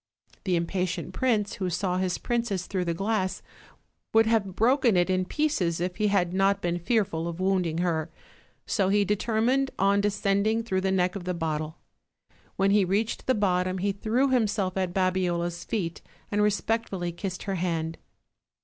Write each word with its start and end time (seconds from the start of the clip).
The 0.45 0.55
impatient 0.55 1.13
prince, 1.13 1.57
who 1.57 1.69
saw 1.69 1.99
his 1.99 2.17
princess 2.17 2.65
through 2.65 2.85
the 2.85 2.93
glass, 2.95 3.43
would 4.15 4.25
have 4.25 4.55
broken 4.55 4.97
it 4.97 5.11
in 5.11 5.25
pieces 5.25 5.79
if 5.79 5.97
he 5.97 6.07
had 6.07 6.33
not 6.33 6.59
been 6.59 6.79
fearful 6.79 7.27
of 7.27 7.39
wounding 7.39 7.77
her; 7.77 8.09
so 8.65 8.89
he 8.89 9.05
determined 9.05 9.69
on 9.77 10.01
de 10.01 10.09
scending 10.09 10.65
through 10.65 10.81
the 10.81 10.91
neck 10.91 11.15
of 11.15 11.25
the 11.25 11.35
bottle. 11.35 11.77
When 12.55 12.71
he 12.71 12.83
reached 12.83 13.27
the 13.27 13.35
bottom 13.35 13.77
he 13.77 13.91
threw 13.91 14.29
himself 14.29 14.75
at 14.75 14.91
Babiola's 14.91 15.63
feet 15.63 16.01
and 16.31 16.41
respectfully 16.41 17.11
kissed 17.11 17.43
her 17.43 17.53
hand. 17.61 17.99